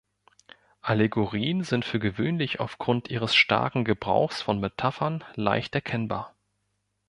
Allegorien 0.81 1.63
sind 1.63 1.85
für 1.85 1.99
gewöhnlich 1.99 2.59
aufgrund 2.59 3.11
ihres 3.11 3.35
starken 3.35 3.85
Gebrauchs 3.85 4.41
von 4.41 4.59
Metaphern 4.59 5.23
leicht 5.35 5.75
erkennbar. 5.75 6.33